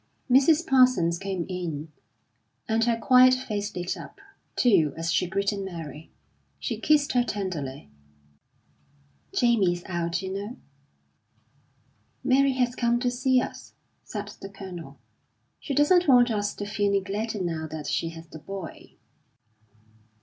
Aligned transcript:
Mrs. 0.31 0.65
Parsons 0.65 1.19
came 1.19 1.45
in, 1.47 1.91
and 2.67 2.85
her 2.85 2.97
quiet 2.97 3.35
face 3.35 3.75
lit 3.75 3.95
up, 3.95 4.19
too, 4.55 4.95
as 4.97 5.11
she 5.11 5.27
greeted 5.27 5.59
Mary. 5.63 6.09
She 6.59 6.79
kissed 6.79 7.11
her 7.11 7.23
tenderly. 7.23 7.87
"Jamie's 9.31 9.83
out, 9.85 10.23
you 10.23 10.33
know." 10.33 10.57
"Mary 12.23 12.53
has 12.53 12.73
come 12.73 12.99
to 12.99 13.11
see 13.11 13.39
us," 13.41 13.73
said 14.03 14.29
the 14.41 14.49
Colonel. 14.49 14.97
"She 15.59 15.75
doesn't 15.75 16.07
want 16.07 16.31
us 16.31 16.55
to 16.55 16.65
feel 16.65 16.91
neglected 16.91 17.43
now 17.43 17.67
that 17.67 17.85
she 17.85 18.09
has 18.09 18.25
the 18.25 18.39
boy." 18.39 18.95